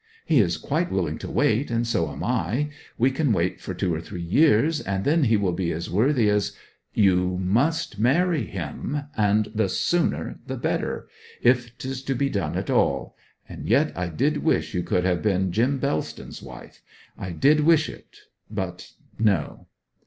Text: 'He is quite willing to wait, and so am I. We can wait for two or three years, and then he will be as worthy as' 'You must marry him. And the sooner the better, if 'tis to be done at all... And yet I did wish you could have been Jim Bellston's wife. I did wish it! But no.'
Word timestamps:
'He 0.25 0.41
is 0.41 0.57
quite 0.57 0.91
willing 0.91 1.19
to 1.19 1.29
wait, 1.29 1.69
and 1.69 1.85
so 1.85 2.11
am 2.11 2.23
I. 2.23 2.69
We 2.97 3.11
can 3.11 3.31
wait 3.31 3.61
for 3.61 3.75
two 3.75 3.93
or 3.93 4.01
three 4.01 4.23
years, 4.23 4.79
and 4.81 5.03
then 5.05 5.25
he 5.25 5.37
will 5.37 5.51
be 5.53 5.71
as 5.71 5.91
worthy 5.91 6.27
as' 6.27 6.53
'You 6.95 7.37
must 7.39 7.99
marry 7.99 8.47
him. 8.47 9.03
And 9.15 9.49
the 9.53 9.69
sooner 9.69 10.39
the 10.47 10.57
better, 10.57 11.07
if 11.43 11.77
'tis 11.77 12.01
to 12.05 12.15
be 12.15 12.29
done 12.31 12.55
at 12.57 12.71
all... 12.71 13.15
And 13.47 13.67
yet 13.69 13.93
I 13.95 14.07
did 14.09 14.37
wish 14.37 14.73
you 14.73 14.81
could 14.81 15.03
have 15.05 15.21
been 15.21 15.51
Jim 15.51 15.77
Bellston's 15.77 16.41
wife. 16.41 16.81
I 17.15 17.29
did 17.29 17.59
wish 17.59 17.87
it! 17.87 18.21
But 18.49 18.93
no.' 19.19 19.67